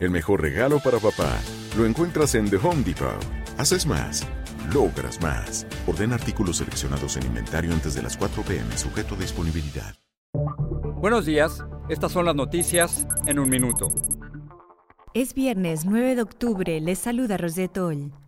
[0.00, 1.38] El mejor regalo para papá
[1.76, 3.24] lo encuentras en The Home Depot.
[3.58, 4.26] Haces más,
[4.72, 5.66] logras más.
[5.86, 9.94] Orden artículos seleccionados en inventario antes de las 4 pm, sujeto a disponibilidad.
[10.96, 13.88] Buenos días, estas son las noticias en un minuto.
[15.12, 18.23] Es viernes 9 de octubre, les saluda Rosette Oll.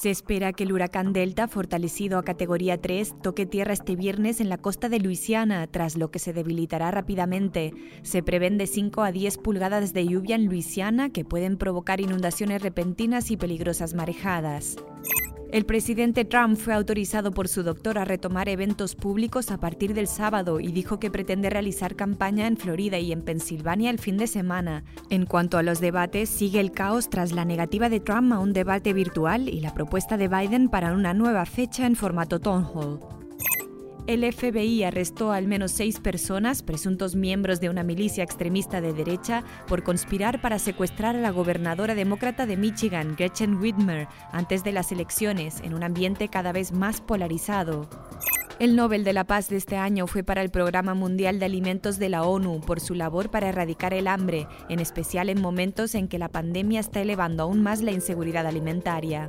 [0.00, 4.48] Se espera que el huracán Delta, fortalecido a categoría 3, toque tierra este viernes en
[4.48, 7.74] la costa de Luisiana, tras lo que se debilitará rápidamente.
[8.00, 12.62] Se prevén de 5 a 10 pulgadas de lluvia en Luisiana que pueden provocar inundaciones
[12.62, 14.78] repentinas y peligrosas marejadas.
[15.52, 20.06] El presidente Trump fue autorizado por su doctor a retomar eventos públicos a partir del
[20.06, 24.28] sábado y dijo que pretende realizar campaña en Florida y en Pensilvania el fin de
[24.28, 24.84] semana.
[25.10, 28.52] En cuanto a los debates, sigue el caos tras la negativa de Trump a un
[28.52, 33.19] debate virtual y la propuesta de Biden para una nueva fecha en formato town hall.
[34.06, 39.44] El FBI arrestó al menos seis personas, presuntos miembros de una milicia extremista de derecha,
[39.68, 44.90] por conspirar para secuestrar a la gobernadora demócrata de Michigan, Gretchen Whitmer, antes de las
[44.90, 47.88] elecciones, en un ambiente cada vez más polarizado.
[48.58, 51.98] El Nobel de la Paz de este año fue para el Programa Mundial de Alimentos
[51.98, 56.08] de la ONU por su labor para erradicar el hambre, en especial en momentos en
[56.08, 59.28] que la pandemia está elevando aún más la inseguridad alimentaria.